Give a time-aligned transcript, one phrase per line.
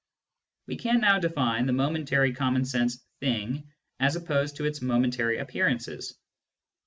[0.65, 3.69] We can now define the momentary common sense" thing,"
[3.99, 6.17] as opposed to its momentary appearances.